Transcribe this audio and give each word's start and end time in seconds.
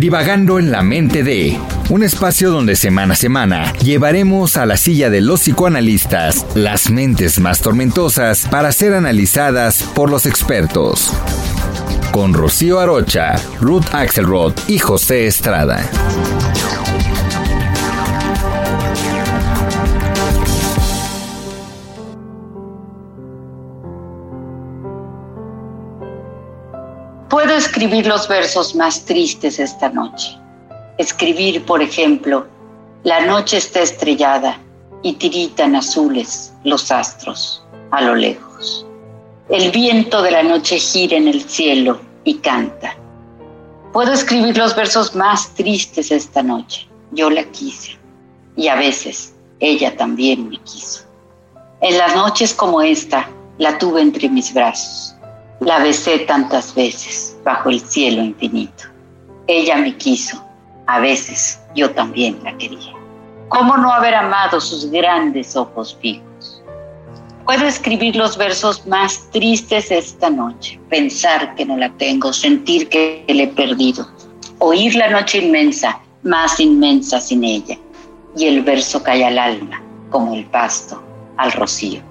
Divagando 0.00 0.58
en 0.58 0.70
la 0.70 0.82
mente 0.82 1.22
de 1.22 1.60
un 1.90 2.02
espacio 2.02 2.50
donde 2.50 2.74
semana 2.74 3.12
a 3.12 3.16
semana 3.16 3.74
llevaremos 3.82 4.56
a 4.56 4.64
la 4.64 4.78
silla 4.78 5.10
de 5.10 5.20
los 5.20 5.40
psicoanalistas 5.40 6.46
las 6.54 6.88
mentes 6.88 7.38
más 7.38 7.60
tormentosas 7.60 8.48
para 8.50 8.72
ser 8.72 8.94
analizadas 8.94 9.82
por 9.82 10.08
los 10.08 10.24
expertos. 10.24 11.12
Con 12.12 12.32
Rocío 12.32 12.80
Arocha, 12.80 13.36
Ruth 13.60 13.92
Axelrod 13.92 14.54
y 14.68 14.78
José 14.78 15.26
Estrada. 15.26 15.84
Escribir 27.60 28.06
los 28.06 28.26
versos 28.26 28.74
más 28.74 29.04
tristes 29.04 29.60
esta 29.60 29.90
noche. 29.90 30.36
Escribir, 30.96 31.64
por 31.66 31.82
ejemplo, 31.82 32.46
la 33.04 33.20
noche 33.26 33.58
está 33.58 33.80
estrellada 33.80 34.58
y 35.02 35.12
tiritan 35.14 35.76
azules 35.76 36.52
los 36.64 36.90
astros 36.90 37.62
a 37.90 38.00
lo 38.00 38.14
lejos. 38.14 38.86
El 39.50 39.70
viento 39.70 40.22
de 40.22 40.30
la 40.30 40.42
noche 40.42 40.78
gira 40.78 41.16
en 41.18 41.28
el 41.28 41.42
cielo 41.42 42.00
y 42.24 42.34
canta. 42.36 42.96
Puedo 43.92 44.12
escribir 44.12 44.56
los 44.56 44.74
versos 44.74 45.14
más 45.14 45.54
tristes 45.54 46.10
esta 46.10 46.42
noche. 46.42 46.88
Yo 47.12 47.28
la 47.28 47.44
quise 47.44 47.98
y 48.56 48.68
a 48.68 48.76
veces 48.76 49.34
ella 49.58 49.94
también 49.96 50.48
me 50.48 50.56
quiso. 50.58 51.02
En 51.82 51.98
las 51.98 52.14
noches 52.14 52.54
como 52.54 52.80
esta 52.80 53.28
la 53.58 53.76
tuve 53.76 54.00
entre 54.00 54.28
mis 54.30 54.54
brazos 54.54 55.14
la 55.60 55.78
besé 55.78 56.20
tantas 56.20 56.74
veces 56.74 57.36
bajo 57.44 57.68
el 57.68 57.80
cielo 57.80 58.22
infinito. 58.22 58.84
Ella 59.46 59.76
me 59.76 59.94
quiso, 59.96 60.42
a 60.86 61.00
veces 61.00 61.60
yo 61.74 61.90
también 61.90 62.38
la 62.42 62.56
quería. 62.56 62.94
¿Cómo 63.48 63.76
no 63.76 63.92
haber 63.92 64.14
amado 64.14 64.60
sus 64.60 64.90
grandes 64.90 65.56
ojos 65.56 65.96
fijos? 66.00 66.62
Puedo 67.44 67.66
escribir 67.66 68.16
los 68.16 68.36
versos 68.36 68.86
más 68.86 69.28
tristes 69.32 69.90
esta 69.90 70.30
noche, 70.30 70.80
pensar 70.88 71.54
que 71.56 71.66
no 71.66 71.76
la 71.76 71.90
tengo, 71.90 72.32
sentir 72.32 72.88
que 72.88 73.24
le 73.28 73.42
he 73.42 73.48
perdido, 73.48 74.08
oír 74.60 74.94
la 74.94 75.10
noche 75.10 75.38
inmensa, 75.38 76.00
más 76.22 76.60
inmensa 76.60 77.20
sin 77.20 77.44
ella, 77.44 77.76
y 78.36 78.46
el 78.46 78.62
verso 78.62 79.02
cae 79.02 79.24
al 79.24 79.38
alma 79.38 79.82
como 80.10 80.34
el 80.34 80.44
pasto 80.46 81.02
al 81.36 81.52
rocío. 81.52 82.09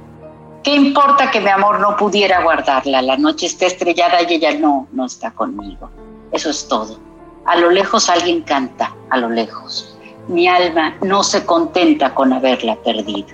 ¿Qué 0.64 0.76
importa 0.76 1.32
que 1.32 1.40
mi 1.40 1.48
amor 1.48 1.80
no 1.80 1.96
pudiera 1.96 2.44
guardarla? 2.44 3.02
La 3.02 3.16
noche 3.16 3.46
está 3.46 3.66
estrellada 3.66 4.24
y 4.24 4.34
ella 4.34 4.52
no, 4.60 4.88
no 4.92 5.06
está 5.06 5.32
conmigo. 5.32 5.90
Eso 6.34 6.50
es 6.50 6.68
todo. 6.68 7.00
A 7.46 7.56
lo 7.56 7.72
lejos 7.72 8.10
alguien 8.10 8.42
canta, 8.42 8.94
a 9.10 9.18
lo 9.18 9.30
lejos. 9.30 9.98
Mi 10.28 10.50
alma 10.50 10.96
no 11.02 11.24
se 11.24 11.45
contenta 11.45 12.14
con 12.14 12.33
haberla 12.33 12.76
perdido. 12.76 13.30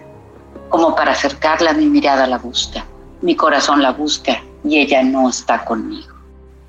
Como 0.70 0.96
para 0.96 1.14
acercarla, 1.14 1.74
mi 1.74 1.88
mirada 1.88 2.28
la 2.28 2.38
busca, 2.38 2.86
mi 3.22 3.36
corazón 3.36 3.82
la 3.82 3.92
busca 3.92 4.44
y 4.64 4.80
ella 4.80 5.02
no 5.02 5.28
está 5.28 5.66
conmigo. 5.66 6.14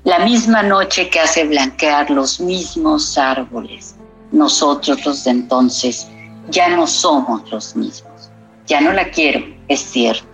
La 0.05 0.19
misma 0.19 0.63
noche 0.63 1.09
que 1.09 1.19
hace 1.19 1.45
blanquear 1.45 2.09
los 2.09 2.39
mismos 2.39 3.15
árboles, 3.17 3.95
nosotros 4.31 5.05
los 5.05 5.23
de 5.23 5.31
entonces 5.31 6.07
ya 6.49 6.67
no 6.69 6.87
somos 6.87 7.49
los 7.51 7.75
mismos. 7.75 8.31
Ya 8.65 8.81
no 8.81 8.91
la 8.91 9.09
quiero, 9.11 9.45
es 9.67 9.79
cierto 9.79 10.26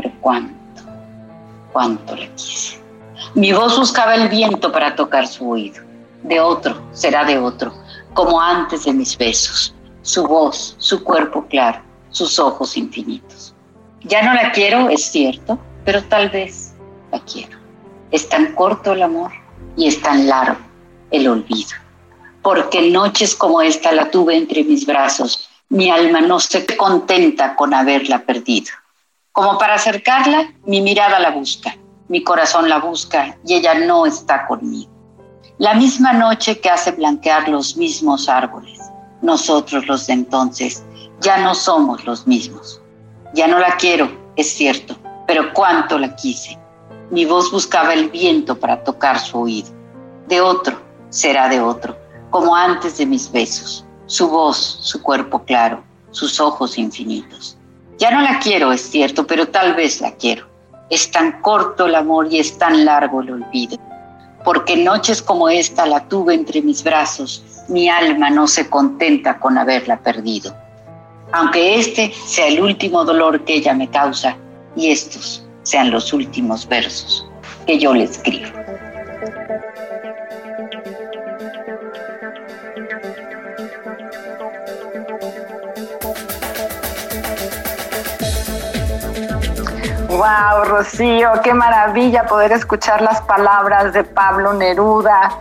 pero 0.00 0.14
cuánto, 0.20 0.82
cuánto 1.72 2.16
le 2.16 2.30
quise. 2.30 2.80
Mi 3.34 3.52
voz 3.52 3.78
buscaba 3.78 4.14
el 4.14 4.28
viento 4.28 4.72
para 4.72 4.96
tocar 4.96 5.26
su 5.26 5.50
oído. 5.50 5.82
De 6.22 6.40
otro, 6.40 6.80
será 6.92 7.24
de 7.24 7.38
otro, 7.38 7.74
como 8.14 8.40
antes 8.40 8.84
de 8.84 8.94
mis 8.94 9.16
besos. 9.16 9.74
Su 10.02 10.26
voz, 10.26 10.74
su 10.78 11.04
cuerpo 11.04 11.46
claro, 11.48 11.80
sus 12.10 12.38
ojos 12.38 12.76
infinitos. 12.76 13.54
Ya 14.02 14.22
no 14.22 14.32
la 14.32 14.52
quiero, 14.52 14.88
es 14.88 15.04
cierto, 15.04 15.58
pero 15.84 16.02
tal 16.04 16.30
vez 16.30 16.72
la 17.12 17.20
quiero. 17.20 17.58
Es 18.10 18.28
tan 18.28 18.54
corto 18.54 18.92
el 18.92 19.02
amor 19.02 19.32
y 19.76 19.86
es 19.86 20.00
tan 20.00 20.26
largo 20.26 20.60
el 21.10 21.28
olvido. 21.28 21.76
Porque 22.42 22.90
noches 22.90 23.34
como 23.34 23.60
esta 23.60 23.92
la 23.92 24.10
tuve 24.10 24.36
entre 24.36 24.64
mis 24.64 24.86
brazos, 24.86 25.50
mi 25.68 25.90
alma 25.90 26.22
no 26.22 26.40
se 26.40 26.64
contenta 26.76 27.54
con 27.54 27.74
haberla 27.74 28.20
perdido. 28.20 28.79
Como 29.32 29.58
para 29.58 29.74
acercarla, 29.74 30.52
mi 30.64 30.80
mirada 30.80 31.20
la 31.20 31.30
busca, 31.30 31.76
mi 32.08 32.24
corazón 32.24 32.68
la 32.68 32.78
busca 32.78 33.36
y 33.46 33.54
ella 33.54 33.74
no 33.74 34.04
está 34.04 34.46
conmigo. 34.46 34.90
La 35.58 35.74
misma 35.74 36.12
noche 36.12 36.58
que 36.58 36.68
hace 36.68 36.90
blanquear 36.90 37.48
los 37.48 37.76
mismos 37.76 38.28
árboles, 38.28 38.80
nosotros 39.22 39.86
los 39.86 40.08
de 40.08 40.14
entonces 40.14 40.82
ya 41.20 41.38
no 41.38 41.54
somos 41.54 42.04
los 42.04 42.26
mismos. 42.26 42.80
Ya 43.32 43.46
no 43.46 43.60
la 43.60 43.76
quiero, 43.76 44.10
es 44.34 44.52
cierto, 44.52 44.96
pero 45.28 45.52
cuánto 45.52 45.96
la 45.96 46.16
quise. 46.16 46.58
Mi 47.10 47.24
voz 47.24 47.52
buscaba 47.52 47.94
el 47.94 48.10
viento 48.10 48.58
para 48.58 48.82
tocar 48.82 49.20
su 49.20 49.38
oído. 49.38 49.68
De 50.26 50.40
otro, 50.40 50.80
será 51.10 51.48
de 51.48 51.60
otro, 51.60 51.96
como 52.30 52.56
antes 52.56 52.98
de 52.98 53.06
mis 53.06 53.30
besos. 53.30 53.84
Su 54.06 54.28
voz, 54.28 54.56
su 54.56 55.00
cuerpo 55.00 55.44
claro, 55.44 55.84
sus 56.10 56.40
ojos 56.40 56.78
infinitos. 56.78 57.56
Ya 58.00 58.10
no 58.10 58.22
la 58.22 58.38
quiero, 58.38 58.72
es 58.72 58.80
cierto, 58.80 59.26
pero 59.26 59.48
tal 59.48 59.74
vez 59.74 60.00
la 60.00 60.12
quiero. 60.12 60.46
Es 60.88 61.10
tan 61.10 61.42
corto 61.42 61.84
el 61.84 61.94
amor 61.94 62.32
y 62.32 62.38
es 62.38 62.56
tan 62.56 62.86
largo 62.86 63.20
el 63.20 63.30
olvido. 63.30 63.76
Porque 64.42 64.74
noches 64.74 65.20
como 65.20 65.50
esta 65.50 65.84
la 65.84 66.08
tuve 66.08 66.32
entre 66.32 66.62
mis 66.62 66.82
brazos, 66.82 67.44
mi 67.68 67.90
alma 67.90 68.30
no 68.30 68.48
se 68.48 68.70
contenta 68.70 69.38
con 69.38 69.58
haberla 69.58 69.98
perdido. 69.98 70.56
Aunque 71.32 71.78
este 71.78 72.10
sea 72.24 72.46
el 72.46 72.62
último 72.62 73.04
dolor 73.04 73.44
que 73.44 73.56
ella 73.56 73.74
me 73.74 73.90
causa 73.90 74.34
y 74.74 74.90
estos 74.90 75.44
sean 75.62 75.90
los 75.90 76.14
últimos 76.14 76.66
versos 76.66 77.26
que 77.66 77.78
yo 77.78 77.92
le 77.92 78.04
escribo. 78.04 78.48
Wow, 90.20 90.64
Rocío, 90.64 91.30
qué 91.42 91.54
maravilla 91.54 92.26
poder 92.26 92.52
escuchar 92.52 93.00
las 93.00 93.22
palabras 93.22 93.94
de 93.94 94.04
Pablo 94.04 94.52
Neruda, 94.52 95.38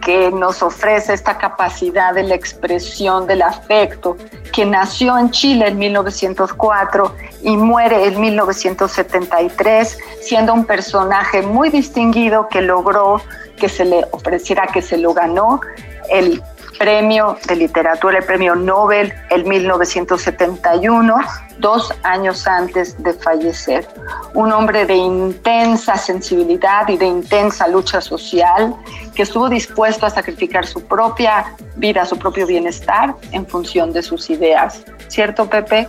que 0.00 0.30
nos 0.30 0.62
ofrece 0.62 1.12
esta 1.12 1.36
capacidad 1.36 2.14
de 2.14 2.22
la 2.22 2.34
expresión 2.34 3.26
del 3.26 3.42
afecto, 3.42 4.16
que 4.50 4.64
nació 4.64 5.18
en 5.18 5.32
Chile 5.32 5.68
en 5.68 5.78
1904 5.78 7.14
y 7.42 7.58
muere 7.58 8.06
en 8.06 8.18
1973, 8.18 9.98
siendo 10.22 10.54
un 10.54 10.64
personaje 10.64 11.42
muy 11.42 11.68
distinguido 11.68 12.48
que 12.48 12.62
logró 12.62 13.20
que 13.58 13.68
se 13.68 13.84
le 13.84 14.06
ofreciera, 14.12 14.66
que 14.66 14.80
se 14.80 14.96
lo 14.96 15.12
ganó 15.12 15.60
el 16.08 16.42
premio 16.78 17.36
de 17.46 17.56
literatura, 17.56 18.16
el 18.16 18.24
premio 18.24 18.54
Nobel, 18.54 19.12
en 19.28 19.46
1971, 19.46 21.16
dos 21.62 21.94
años 22.02 22.46
antes 22.46 23.02
de 23.02 23.14
fallecer. 23.14 23.88
Un 24.34 24.52
hombre 24.52 24.84
de 24.84 24.96
intensa 24.96 25.96
sensibilidad 25.96 26.86
y 26.88 26.98
de 26.98 27.06
intensa 27.06 27.66
lucha 27.68 28.02
social 28.02 28.74
que 29.14 29.22
estuvo 29.22 29.48
dispuesto 29.48 30.04
a 30.04 30.10
sacrificar 30.10 30.66
su 30.66 30.84
propia 30.84 31.54
vida, 31.76 32.04
su 32.04 32.18
propio 32.18 32.46
bienestar 32.46 33.14
en 33.30 33.46
función 33.46 33.92
de 33.92 34.02
sus 34.02 34.28
ideas. 34.28 34.84
¿Cierto, 35.08 35.48
Pepe? 35.48 35.88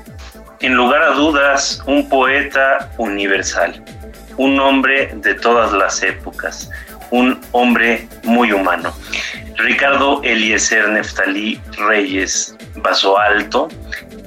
En 0.62 0.75
lugar 0.75 1.02
a 1.02 1.10
dudas, 1.10 1.84
un 1.88 2.08
poeta 2.08 2.90
universal, 2.98 3.84
un 4.38 4.60
hombre 4.60 5.12
de 5.16 5.34
todas 5.34 5.74
las 5.74 6.02
épocas, 6.04 6.70
un 7.12 7.42
hombre 7.52 8.08
muy 8.24 8.52
humano. 8.52 8.94
Ricardo 9.58 10.22
Eliezer 10.24 10.90
Neftalí 10.90 11.60
Reyes 11.78 12.56
Vaso 12.78 13.18
Alto 13.18 13.68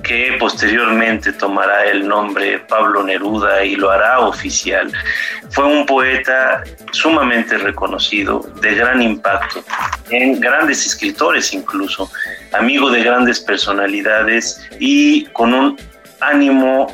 que 0.06 0.37
posteriormente 0.38 1.32
tomará 1.32 1.85
el 1.87 2.06
nombre 2.06 2.61
Pablo 2.61 3.03
Neruda 3.03 3.64
y 3.64 3.75
lo 3.75 3.91
hará 3.91 4.20
oficial. 4.20 4.93
Fue 5.50 5.64
un 5.64 5.85
poeta 5.85 6.62
sumamente 6.93 7.58
reconocido, 7.58 8.41
de 8.61 8.75
gran 8.75 9.03
impacto, 9.03 9.64
en 10.11 10.41
grandes 10.41 10.87
escritores 10.87 11.53
incluso, 11.53 12.11
amigo 12.53 12.91
de 12.91 13.03
grandes 13.03 13.41
personalidades 13.41 14.61
y 14.79 15.25
con 15.26 15.53
un 15.53 15.76
ánimo 16.20 16.87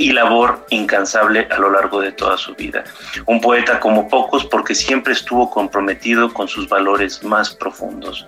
y 0.00 0.12
labor 0.12 0.66
incansable 0.70 1.46
a 1.50 1.58
lo 1.58 1.70
largo 1.70 2.00
de 2.00 2.10
toda 2.12 2.38
su 2.38 2.54
vida. 2.54 2.84
Un 3.26 3.38
poeta 3.40 3.78
como 3.78 4.08
pocos 4.08 4.46
porque 4.46 4.74
siempre 4.74 5.12
estuvo 5.12 5.50
comprometido 5.50 6.32
con 6.32 6.48
sus 6.48 6.68
valores 6.70 7.22
más 7.22 7.54
profundos. 7.54 8.26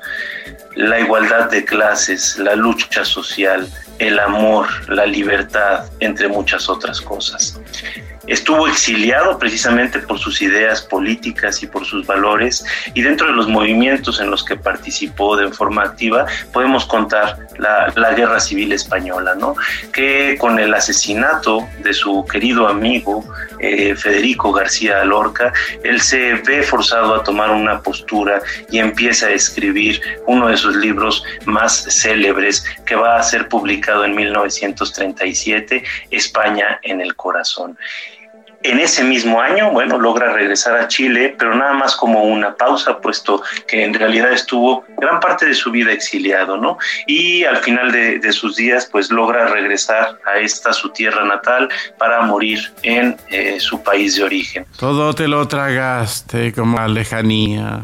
La 0.75 1.01
igualdad 1.01 1.51
de 1.51 1.65
clases, 1.65 2.37
la 2.37 2.55
lucha 2.57 3.07
social, 3.07 3.67
el 4.02 4.19
amor, 4.19 4.66
la 4.88 5.06
libertad, 5.06 5.87
entre 6.00 6.28
muchas 6.28 6.69
otras 6.69 7.00
cosas. 7.00 7.60
Estuvo 8.27 8.69
exiliado 8.69 9.39
precisamente 9.39 9.99
por 9.99 10.19
sus 10.19 10.43
ideas 10.43 10.83
políticas 10.83 11.63
y 11.63 11.67
por 11.67 11.85
sus 11.85 12.07
valores 12.07 12.65
y 12.95 13.03
dentro 13.03 13.27
de 13.27 13.33
los 13.33 13.49
movimientos 13.49 14.21
en 14.21 14.31
los 14.31 14.45
que 14.45 14.57
participó 14.57 15.37
de 15.37 15.51
forma 15.51 15.83
activa 15.83 16.27
podemos 16.53 16.85
contar 16.85 17.39
la, 17.59 18.13
Guerra 18.13 18.41
Civil 18.41 18.73
Española, 18.73 19.35
¿no? 19.35 19.55
que 19.93 20.37
con 20.39 20.59
el 20.59 20.75
asesinato 20.75 21.67
de 21.83 21.95
su 21.95 22.27
querido 22.31 22.69
amigo 22.69 23.25
eh, 23.59 23.95
Federico 23.97 24.53
García 24.53 25.03
Lorca, 25.05 25.53
él 25.83 26.01
se 26.01 26.35
ve 26.35 26.63
forzado 26.63 27.15
a 27.15 27.25
tomar 27.25 27.51
una 27.51 27.81
postura 27.81 28.43
y 28.71 28.79
empieza 28.79 29.27
a 29.27 29.31
escribir 29.31 30.01
uno 30.27 30.49
de 30.49 30.57
sus 30.57 30.77
libros 30.77 31.25
más 31.47 31.87
célebres 31.89 32.65
que 32.85 32.95
va 32.95 33.17
a 33.17 33.23
ser 33.23 33.49
publicado 33.49 34.05
en 34.05 34.15
1937, 34.15 35.83
España 36.11 36.79
en 36.83 37.01
el 37.01 37.17
corazón. 37.17 37.79
En 38.64 38.79
ese 38.79 39.03
mismo 39.03 39.41
año, 39.41 39.70
bueno, 39.70 39.99
logra 39.99 40.32
regresar 40.32 40.76
a 40.76 40.87
Chile, 40.87 41.35
pero 41.37 41.55
nada 41.55 41.73
más 41.73 41.97
como 41.97 42.23
una 42.23 42.55
pausa, 42.55 42.99
puesto 42.99 43.43
que 43.67 43.85
en 43.85 43.93
realidad 43.93 44.32
estuvo 44.32 44.85
gran 44.99 45.19
parte 45.19 45.47
de 45.47 45.55
su 45.55 45.70
vida 45.73 45.93
exiliado, 45.93 46.56
¿no? 46.56 46.79
Y 47.06 47.44
al 47.44 47.56
final 47.59 47.91
de, 47.91 48.32
sus 48.32 48.56
días, 48.56 48.88
pues 48.91 49.11
logra 49.11 49.47
regresar 49.49 50.19
a 50.25 50.38
esta 50.38 50.73
su 50.73 50.91
tierra 50.91 51.25
natal 51.25 51.69
para 51.99 52.23
morir 52.23 52.73
en 52.82 53.17
eh, 53.31 53.59
su 53.59 53.82
país 53.82 54.17
de 54.17 54.25
origen. 54.25 54.64
Todo 54.79 55.12
te 55.12 55.26
lo 55.26 55.47
tragaste 55.49 56.53
como 56.53 56.79
la 56.79 56.88
lejanía, 56.88 57.81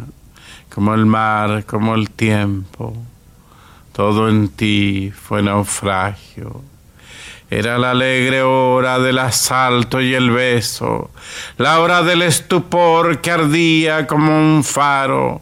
como 0.72 0.94
el 0.94 1.06
mar, 1.06 1.64
como 1.64 1.94
el 1.96 2.10
tiempo. 2.10 2.96
Todo 3.92 4.28
en 4.28 4.48
ti 4.48 5.12
fue 5.12 5.42
naufragio 5.42 6.62
era 7.50 7.78
la 7.78 7.92
alegre 7.92 8.42
hora 8.42 8.98
del 8.98 9.18
asalto 9.18 10.00
y 10.00 10.14
el 10.14 10.30
beso, 10.30 11.10
la 11.56 11.80
hora 11.80 12.02
del 12.02 12.22
estupor 12.22 13.20
que 13.20 13.30
ardía 13.30 14.06
como 14.06 14.36
un 14.36 14.62
faro, 14.64 15.40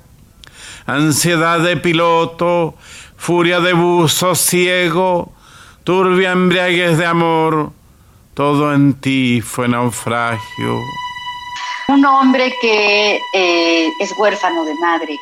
ansiedad 0.87 1.61
de 1.61 1.77
piloto, 1.77 2.75
furia 3.17 3.61
de 3.61 3.73
buzo 3.73 4.35
ciego, 4.35 5.33
turbia 5.83 6.33
embriaguez 6.33 6.97
de 6.97 7.07
amor, 7.07 7.73
todo 8.35 8.73
en 8.73 8.95
ti 8.95 9.41
fue 9.41 9.67
naufragio. 9.67 10.81
Un 11.89 12.05
hombre 12.05 12.55
que 12.61 13.21
eh, 13.33 13.89
es 14.01 14.13
huérfano 14.19 14.65
de 14.65 14.75
madre, 14.75 15.17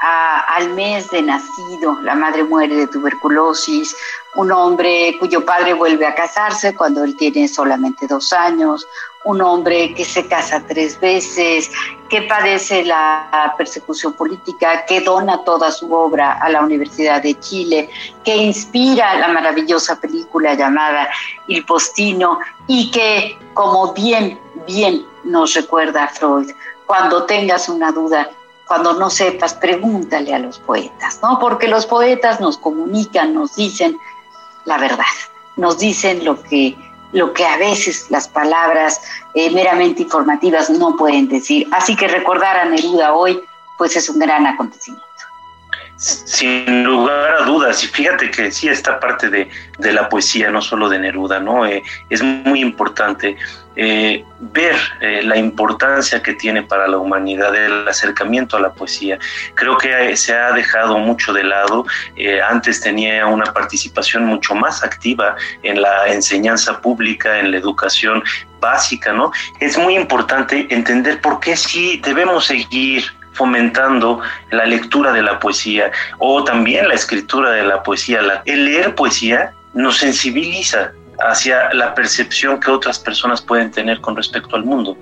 al 0.00 0.70
mes 0.74 1.10
de 1.10 1.22
nacido, 1.22 2.00
la 2.02 2.14
madre 2.14 2.44
muere 2.44 2.76
de 2.76 2.86
tuberculosis, 2.86 3.96
un 4.36 4.52
hombre 4.52 5.16
cuyo 5.18 5.44
padre 5.44 5.72
vuelve 5.72 6.06
a 6.06 6.14
casarse 6.14 6.74
cuando 6.74 7.02
él 7.02 7.16
tiene 7.16 7.48
solamente 7.48 8.06
dos 8.06 8.32
años, 8.32 8.86
un 9.24 9.42
hombre 9.42 9.92
que 9.94 10.04
se 10.04 10.26
casa 10.26 10.62
tres 10.66 10.98
veces, 11.00 11.70
que 12.08 12.22
padece 12.22 12.84
la 12.84 13.52
persecución 13.58 14.12
política, 14.12 14.86
que 14.86 15.00
dona 15.00 15.42
toda 15.44 15.70
su 15.72 15.92
obra 15.92 16.34
a 16.34 16.48
la 16.48 16.62
Universidad 16.62 17.22
de 17.22 17.38
Chile, 17.40 17.90
que 18.24 18.36
inspira 18.36 19.18
la 19.18 19.28
maravillosa 19.28 20.00
película 20.00 20.54
llamada 20.54 21.10
Il 21.48 21.64
Postino 21.66 22.38
y 22.68 22.90
que, 22.90 23.36
como 23.54 23.92
bien, 23.92 24.38
bien 24.66 25.04
nos 25.24 25.54
recuerda 25.54 26.08
Freud, 26.08 26.52
cuando 26.86 27.24
tengas 27.24 27.68
una 27.68 27.92
duda, 27.92 28.30
cuando 28.68 28.92
no 28.92 29.08
sepas, 29.08 29.54
pregúntale 29.54 30.34
a 30.34 30.38
los 30.38 30.58
poetas, 30.58 31.20
¿no? 31.22 31.38
Porque 31.40 31.66
los 31.66 31.86
poetas 31.86 32.38
nos 32.38 32.58
comunican, 32.58 33.34
nos 33.34 33.56
dicen 33.56 33.98
la 34.66 34.76
verdad, 34.76 35.04
nos 35.56 35.78
dicen 35.78 36.24
lo 36.24 36.42
que, 36.42 36.76
lo 37.12 37.32
que 37.32 37.46
a 37.46 37.56
veces 37.56 38.10
las 38.10 38.28
palabras 38.28 39.00
eh, 39.34 39.50
meramente 39.50 40.02
informativas 40.02 40.68
no 40.68 40.96
pueden 40.96 41.28
decir. 41.28 41.66
Así 41.72 41.96
que 41.96 42.06
recordar 42.06 42.58
a 42.58 42.66
Neruda 42.66 43.14
hoy, 43.14 43.40
pues 43.78 43.96
es 43.96 44.10
un 44.10 44.18
gran 44.18 44.46
acontecimiento. 44.46 45.07
Sin 45.98 46.84
lugar 46.84 47.42
a 47.42 47.44
dudas, 47.44 47.82
y 47.82 47.88
fíjate 47.88 48.30
que 48.30 48.52
sí, 48.52 48.68
esta 48.68 49.00
parte 49.00 49.28
de, 49.30 49.48
la 49.80 50.08
poesía, 50.08 50.48
no 50.48 50.62
solo 50.62 50.88
de 50.88 51.00
Neruda, 51.00 51.40
¿no? 51.40 51.66
Eh, 51.66 51.82
es 52.08 52.22
muy 52.22 52.60
importante 52.60 53.36
eh, 53.74 54.24
ver 54.38 54.76
eh, 55.00 55.22
la 55.24 55.36
importancia 55.36 56.22
que 56.22 56.34
tiene 56.34 56.62
para 56.62 56.86
la 56.86 56.98
humanidad 56.98 57.52
el 57.52 57.88
acercamiento 57.88 58.56
a 58.56 58.60
la 58.60 58.72
poesía. 58.72 59.18
Creo 59.54 59.76
que 59.76 60.16
se 60.16 60.32
ha 60.32 60.52
dejado 60.52 60.98
mucho 60.98 61.32
de 61.32 61.42
lado. 61.42 61.84
antes 62.48 62.80
tenía 62.80 63.26
una 63.26 63.52
participación 63.52 64.24
mucho 64.24 64.54
más 64.54 64.84
activa 64.84 65.34
en 65.64 65.82
la 65.82 66.06
enseñanza 66.06 66.80
pública, 66.80 67.40
en 67.40 67.50
la 67.50 67.56
educación 67.56 68.22
básica, 68.60 69.12
¿no? 69.12 69.32
Es 69.58 69.76
muy 69.76 69.96
importante 69.96 70.68
entender 70.70 71.20
por 71.20 71.40
qué 71.40 71.56
sí 71.56 72.00
debemos 72.04 72.46
seguir 72.46 73.17
fomentando 73.38 74.20
la 74.50 74.66
lectura 74.66 75.12
de 75.12 75.22
la 75.22 75.38
poesía 75.38 75.92
o 76.18 76.42
también 76.42 76.88
la 76.88 76.94
escritura 76.94 77.52
de 77.52 77.62
la 77.62 77.82
poesía. 77.82 78.42
El 78.44 78.64
leer 78.64 78.94
poesía 78.96 79.52
nos 79.74 79.98
sensibiliza 79.98 80.92
hacia 81.20 81.72
la 81.72 81.94
percepción 81.94 82.58
que 82.60 82.70
otras 82.70 82.98
personas 82.98 83.40
pueden 83.40 83.70
tener 83.70 84.00
con 84.00 84.16
respecto 84.16 84.56
al 84.56 84.64
mundo. 84.64 84.98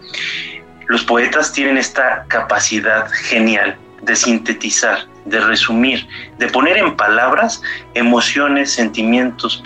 Los 0.87 1.03
poetas 1.03 1.53
tienen 1.53 1.79
esta 1.79 2.25
capacidad 2.29 3.09
genial 3.11 3.77
de 4.03 4.15
sintetizar, 4.15 4.99
de 5.27 5.41
resumir, 5.41 6.07
de 6.39 6.49
poner 6.49 6.79
en 6.79 6.97
palabras 6.97 7.63
emociones, 7.95 8.73
sentimientos, 8.73 9.63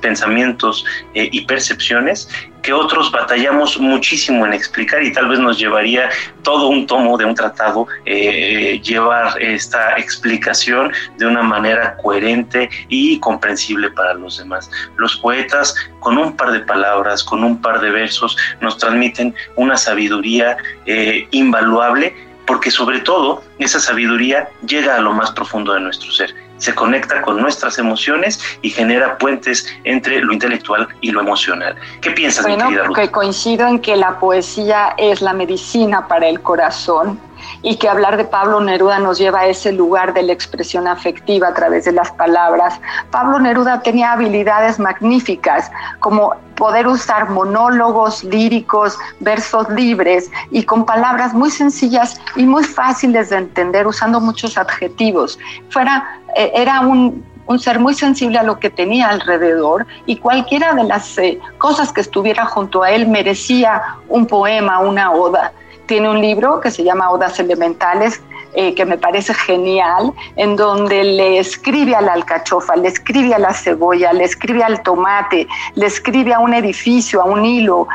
pensamientos 0.00 0.84
eh, 1.14 1.28
y 1.32 1.42
percepciones 1.46 2.28
que 2.66 2.72
otros 2.72 3.12
batallamos 3.12 3.78
muchísimo 3.78 4.44
en 4.44 4.52
explicar 4.52 5.00
y 5.00 5.12
tal 5.12 5.28
vez 5.28 5.38
nos 5.38 5.56
llevaría 5.56 6.10
todo 6.42 6.66
un 6.66 6.84
tomo 6.84 7.16
de 7.16 7.24
un 7.24 7.32
tratado 7.32 7.86
eh, 8.04 8.80
llevar 8.82 9.40
esta 9.40 9.96
explicación 9.96 10.92
de 11.16 11.26
una 11.26 11.42
manera 11.42 11.96
coherente 11.98 12.68
y 12.88 13.20
comprensible 13.20 13.88
para 13.90 14.14
los 14.14 14.38
demás. 14.38 14.68
Los 14.96 15.16
poetas 15.18 15.76
con 16.00 16.18
un 16.18 16.36
par 16.36 16.50
de 16.50 16.60
palabras, 16.60 17.22
con 17.22 17.44
un 17.44 17.62
par 17.62 17.80
de 17.80 17.90
versos, 17.90 18.36
nos 18.60 18.78
transmiten 18.78 19.32
una 19.54 19.76
sabiduría 19.76 20.56
eh, 20.86 21.28
invaluable 21.30 22.14
porque 22.46 22.70
sobre 22.70 23.00
todo 23.00 23.42
esa 23.58 23.80
sabiduría 23.80 24.48
llega 24.66 24.96
a 24.96 25.00
lo 25.00 25.12
más 25.12 25.30
profundo 25.32 25.72
de 25.74 25.80
nuestro 25.80 26.10
ser, 26.12 26.34
se 26.58 26.74
conecta 26.74 27.22
con 27.22 27.40
nuestras 27.40 27.78
emociones 27.78 28.40
y 28.62 28.70
genera 28.70 29.18
puentes 29.18 29.66
entre 29.84 30.20
lo 30.20 30.32
intelectual 30.32 30.88
y 31.00 31.10
lo 31.10 31.20
emocional. 31.20 31.76
¿Qué 32.00 32.10
piensas, 32.12 32.46
bueno, 32.46 32.70
mi 32.70 32.76
querida 32.76 33.12
coincido 33.12 33.66
en 33.66 33.80
que 33.80 33.96
la 33.96 34.18
poesía 34.18 34.94
es 34.96 35.20
la 35.20 35.32
medicina 35.32 36.08
para 36.08 36.28
el 36.28 36.40
corazón 36.40 37.20
y 37.62 37.76
que 37.76 37.88
hablar 37.88 38.16
de 38.16 38.24
Pablo 38.24 38.60
Neruda 38.60 38.98
nos 38.98 39.18
lleva 39.18 39.40
a 39.40 39.46
ese 39.46 39.72
lugar 39.72 40.14
de 40.14 40.22
la 40.22 40.32
expresión 40.32 40.86
afectiva 40.86 41.48
a 41.48 41.54
través 41.54 41.84
de 41.84 41.92
las 41.92 42.10
palabras. 42.12 42.80
Pablo 43.10 43.38
Neruda 43.38 43.80
tenía 43.82 44.12
habilidades 44.12 44.78
magníficas 44.78 45.70
como 46.00 46.34
poder 46.56 46.86
usar 46.86 47.30
monólogos 47.30 48.24
líricos, 48.24 48.98
versos 49.20 49.68
libres 49.70 50.30
y 50.50 50.64
con 50.64 50.84
palabras 50.84 51.34
muy 51.34 51.50
sencillas 51.50 52.20
y 52.34 52.44
muy 52.44 52.64
fáciles 52.64 53.30
de 53.30 53.36
entender 53.36 53.86
usando 53.86 54.20
muchos 54.20 54.58
adjetivos. 54.58 55.38
Fuera, 55.70 56.20
eh, 56.36 56.52
era 56.54 56.80
un, 56.80 57.24
ser 57.58 57.78
muy 57.78 57.94
sensible 57.94 58.38
a 58.38 58.42
lo 58.42 58.58
que 58.58 58.70
tenía 58.70 59.08
alrededor 59.08 59.86
y 60.06 60.16
cualquiera 60.16 60.74
de 60.74 60.84
las 60.84 61.16
eh, 61.18 61.38
cosas 61.58 61.92
que 61.92 62.00
estuviera 62.00 62.44
junto 62.44 62.82
a 62.82 62.90
él 62.90 63.06
merecía 63.06 63.82
un 64.08 64.26
poema, 64.26 64.80
una 64.80 65.12
oda 65.12 65.52
tiene 65.86 66.10
un 66.10 66.20
libro 66.20 66.60
que 66.60 66.70
se 66.70 66.84
llama 66.84 67.10
Odas 67.10 67.38
Elementales, 67.38 68.20
eh, 68.58 68.74
que 68.74 68.86
me 68.86 68.96
parece 68.96 69.34
genial, 69.34 70.12
en 70.36 70.56
donde 70.56 71.04
le 71.04 71.38
escribe 71.38 71.94
a 71.94 72.00
la 72.00 72.14
alcachofa, 72.14 72.74
le 72.76 72.88
escribe 72.88 73.34
a 73.34 73.38
la 73.38 73.52
cebolla, 73.52 74.14
le 74.14 74.24
escribe 74.24 74.62
al 74.62 74.82
tomate, 74.82 75.46
le 75.74 75.86
escribe 75.86 76.32
a 76.32 76.38
un 76.38 76.54
edificio, 76.54 77.20
a 77.20 77.24
un 77.26 77.44
hilo, 77.44 77.86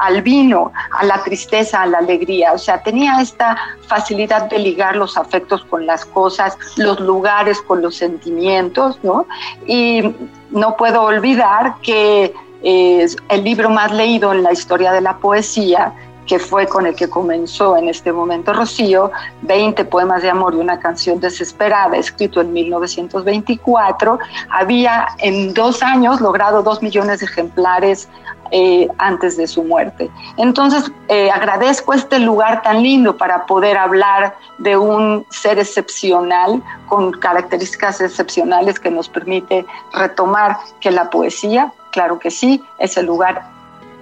al 0.00 0.22
vino, 0.22 0.70
a 0.92 1.04
la 1.04 1.20
tristeza, 1.24 1.82
a 1.82 1.86
la 1.86 1.98
alegría. 1.98 2.52
O 2.52 2.58
sea, 2.58 2.80
tenía 2.80 3.20
esta 3.20 3.56
facilidad 3.88 4.48
de 4.48 4.60
ligar 4.60 4.94
los 4.94 5.16
afectos 5.16 5.64
con 5.64 5.84
las 5.84 6.04
cosas, 6.04 6.56
los 6.76 7.00
lugares 7.00 7.60
con 7.60 7.82
los 7.82 7.96
sentimientos, 7.96 9.00
¿no? 9.02 9.26
Y 9.66 10.14
no 10.50 10.76
puedo 10.76 11.02
olvidar 11.02 11.74
que 11.82 12.32
es 12.62 13.16
el 13.28 13.44
libro 13.44 13.70
más 13.70 13.92
leído 13.92 14.32
en 14.32 14.42
la 14.42 14.52
historia 14.52 14.92
de 14.92 15.00
la 15.00 15.16
poesía 15.18 15.92
que 16.28 16.38
fue 16.38 16.66
con 16.66 16.86
el 16.86 16.94
que 16.94 17.08
comenzó 17.08 17.76
en 17.76 17.88
este 17.88 18.12
momento 18.12 18.52
Rocío, 18.52 19.10
20 19.42 19.84
poemas 19.86 20.22
de 20.22 20.30
amor 20.30 20.54
y 20.54 20.58
una 20.58 20.78
canción 20.78 21.18
desesperada, 21.18 21.96
escrito 21.96 22.40
en 22.40 22.52
1924, 22.52 24.18
había 24.50 25.08
en 25.18 25.54
dos 25.54 25.82
años 25.82 26.20
logrado 26.20 26.62
dos 26.62 26.82
millones 26.82 27.20
de 27.20 27.26
ejemplares 27.26 28.08
eh, 28.50 28.88
antes 28.98 29.36
de 29.36 29.46
su 29.46 29.62
muerte. 29.62 30.10
Entonces, 30.36 30.90
eh, 31.08 31.30
agradezco 31.30 31.92
este 31.92 32.18
lugar 32.18 32.62
tan 32.62 32.82
lindo 32.82 33.16
para 33.16 33.46
poder 33.46 33.76
hablar 33.76 34.36
de 34.58 34.76
un 34.76 35.26
ser 35.30 35.58
excepcional, 35.58 36.62
con 36.86 37.12
características 37.12 38.00
excepcionales 38.00 38.78
que 38.78 38.90
nos 38.90 39.08
permite 39.08 39.66
retomar 39.92 40.58
que 40.80 40.90
la 40.90 41.10
poesía, 41.10 41.72
claro 41.90 42.18
que 42.18 42.30
sí, 42.30 42.62
es 42.78 42.96
el 42.96 43.06
lugar 43.06 43.57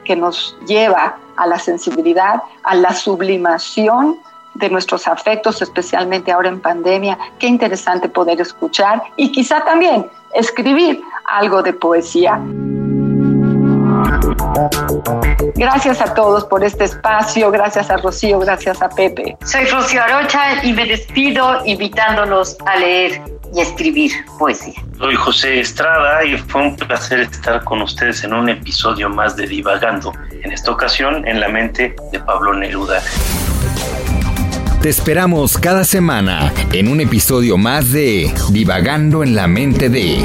que 0.06 0.16
nos 0.16 0.56
lleva 0.66 1.18
a 1.36 1.46
la 1.46 1.58
sensibilidad, 1.58 2.42
a 2.62 2.74
la 2.74 2.92
sublimación 2.94 4.18
de 4.54 4.70
nuestros 4.70 5.06
afectos, 5.06 5.60
especialmente 5.60 6.32
ahora 6.32 6.48
en 6.48 6.60
pandemia. 6.60 7.18
Qué 7.38 7.46
interesante 7.46 8.08
poder 8.08 8.40
escuchar 8.40 9.02
y 9.16 9.30
quizá 9.30 9.64
también 9.64 10.06
escribir 10.34 11.02
algo 11.26 11.62
de 11.62 11.72
poesía. 11.72 12.40
Gracias 15.54 16.00
a 16.00 16.14
todos 16.14 16.44
por 16.44 16.64
este 16.64 16.84
espacio, 16.84 17.50
gracias 17.50 17.90
a 17.90 17.96
Rocío, 17.96 18.38
gracias 18.38 18.80
a 18.82 18.88
Pepe. 18.88 19.36
Soy 19.44 19.66
Rocío 19.66 20.02
Arocha 20.02 20.64
y 20.64 20.72
me 20.72 20.86
despido 20.86 21.64
invitándolos 21.64 22.56
a 22.66 22.76
leer 22.76 23.22
y 23.56 23.60
escribir 23.60 24.12
poesía. 24.38 24.74
Soy 24.98 25.14
José 25.14 25.60
Estrada 25.60 26.24
y 26.24 26.36
fue 26.36 26.62
un 26.62 26.76
placer 26.76 27.20
estar 27.20 27.64
con 27.64 27.80
ustedes 27.80 28.22
en 28.22 28.34
un 28.34 28.48
episodio 28.48 29.08
más 29.08 29.34
de 29.36 29.46
Divagando, 29.46 30.12
en 30.42 30.52
esta 30.52 30.70
ocasión 30.70 31.26
en 31.26 31.40
la 31.40 31.48
mente 31.48 31.96
de 32.12 32.20
Pablo 32.20 32.52
Neruda. 32.52 33.02
Te 34.82 34.90
esperamos 34.90 35.56
cada 35.56 35.84
semana 35.84 36.52
en 36.72 36.88
un 36.88 37.00
episodio 37.00 37.56
más 37.56 37.92
de 37.92 38.32
Divagando 38.50 39.24
en 39.24 39.34
la 39.34 39.46
mente 39.46 39.88
de 39.88 40.18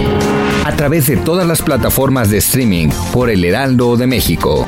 a 0.65 0.75
través 0.75 1.07
de 1.07 1.17
todas 1.17 1.47
las 1.47 1.61
plataformas 1.61 2.29
de 2.29 2.37
streaming 2.37 2.89
por 3.13 3.29
El 3.29 3.43
Heraldo 3.45 3.97
de 3.97 4.07
México. 4.07 4.67